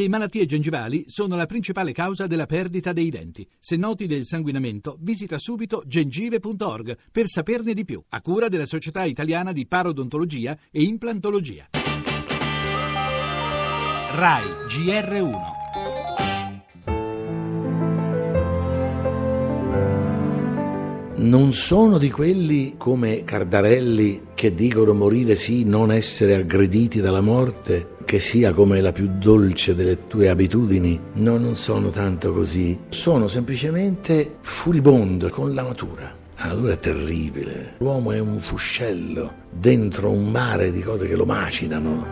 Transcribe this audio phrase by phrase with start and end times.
[0.00, 3.46] Le malattie gengivali sono la principale causa della perdita dei denti.
[3.58, 9.04] Se noti del sanguinamento, visita subito gengive.org per saperne di più, a cura della Società
[9.04, 11.68] Italiana di Parodontologia e Implantologia.
[14.14, 15.58] RAI GR1
[21.16, 27.98] non sono di quelli come Cardarelli che dicono morire sì, non essere aggrediti dalla morte,
[28.10, 30.98] che sia come la più dolce delle tue abitudini.
[31.12, 32.76] No, non sono tanto così.
[32.88, 36.12] Sono semplicemente furibondo con la natura.
[36.38, 37.74] La natura è terribile.
[37.78, 42.04] L'uomo è un fuscello dentro un mare di cose che lo macinano.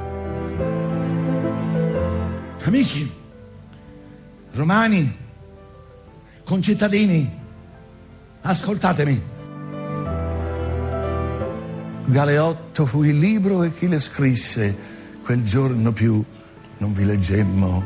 [2.63, 3.11] Amici,
[4.53, 5.17] romani,
[6.45, 7.29] concittadini,
[8.43, 9.23] Ascoltatemi.
[12.05, 14.98] Galeotto fu il libro e chi le scrisse,
[15.29, 16.25] quel giorno più
[16.79, 17.85] non vi leggemmo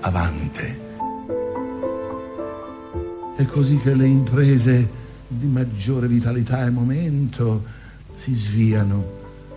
[0.00, 0.80] avante.
[3.36, 4.86] È così che le imprese
[5.26, 7.64] di maggiore vitalità e momento
[8.16, 9.02] si sviano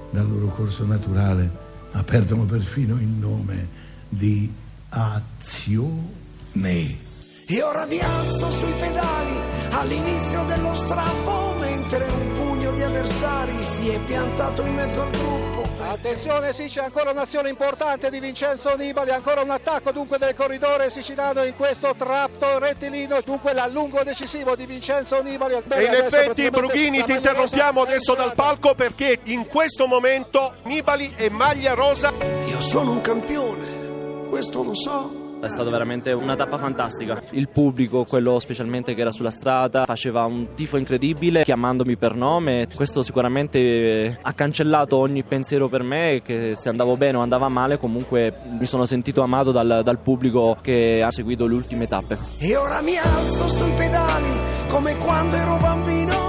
[0.10, 1.52] dal loro corso naturale,
[1.92, 3.68] ma perdono perfino il nome
[4.08, 4.50] di
[4.88, 6.06] azione.
[6.54, 9.36] E ora mi alzo sui pedali
[9.72, 12.67] all'inizio dello strappo, mentre un pugno
[13.08, 15.66] avversari si è piantato in mezzo al gruppo.
[15.80, 20.90] Attenzione, sì, c'è ancora un'azione importante di Vincenzo Nibali, ancora un attacco dunque del corridore
[20.90, 25.56] siciliano in questo tratto rettilino, dunque l'allungo decisivo di Vincenzo Nibali.
[25.70, 31.30] E in effetti Brughini ti interrompiamo adesso dal palco perché in questo momento Nibali è
[31.30, 32.12] maglia rosa.
[32.46, 35.17] Io sono un campione, questo lo so.
[35.40, 37.22] È stata veramente una tappa fantastica.
[37.32, 42.68] Il pubblico, quello specialmente che era sulla strada, faceva un tifo incredibile chiamandomi per nome.
[42.74, 47.78] Questo sicuramente ha cancellato ogni pensiero per me che se andavo bene o andava male
[47.78, 52.18] comunque mi sono sentito amato dal, dal pubblico che ha seguito le ultime tappe.
[52.40, 56.27] E ora mi alzo sui pedali come quando ero bambino.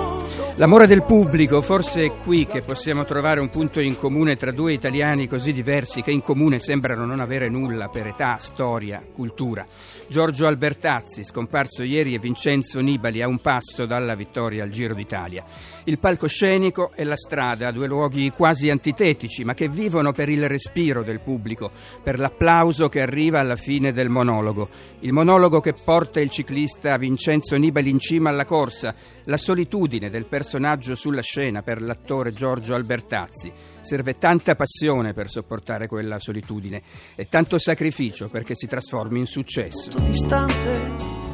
[0.59, 4.73] L'amore del pubblico, forse è qui che possiamo trovare un punto in comune tra due
[4.73, 9.65] italiani così diversi che in comune sembrano non avere nulla per età, storia, cultura.
[10.09, 15.45] Giorgio Albertazzi, scomparso ieri, e Vincenzo Nibali a un passo dalla vittoria al Giro d'Italia.
[15.85, 21.05] Il palcoscenico e la strada, due luoghi quasi antitetici, ma che vivono per il respiro
[21.05, 21.71] del pubblico,
[22.03, 24.69] per l'applauso che arriva alla fine del monologo.
[25.01, 28.93] Il monologo che porta il ciclista Vincenzo Nibali in cima alla corsa,
[29.23, 30.47] la solitudine del personaggio
[30.95, 33.53] sulla scena per l'attore Giorgio Albertazzi.
[33.81, 36.83] Serve tanta passione per sopportare quella solitudine
[37.15, 39.91] e tanto sacrificio perché si trasformi in successo.
[39.99, 41.28] Distante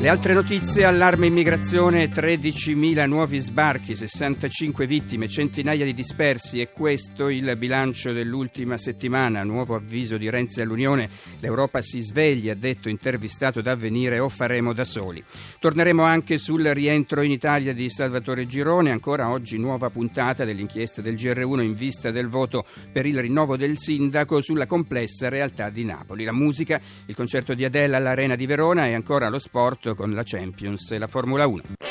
[0.00, 7.28] le altre notizie, allarme immigrazione, 13.000 nuovi sbarchi, 65 vittime, centinaia di dispersi e questo
[7.28, 9.42] il bilancio dell'ultima settimana.
[9.42, 14.72] Nuovo avviso di Renzi all'Unione, l'Europa si sveglia, ha detto intervistato da avvenire o faremo
[14.72, 15.22] da soli.
[15.58, 21.14] Torneremo anche sul rientro in Italia di Salvatore Girone, ancora oggi nuova puntata dell'inchiesta del
[21.14, 26.24] GR1 in vista del voto per il rinnovo del sindaco sulla complessa realtà di Napoli.
[26.24, 29.56] La musica, il concerto di Adele all'Arena di Verona e ancora lo sport
[29.96, 31.87] con la Champions e la Formula 1.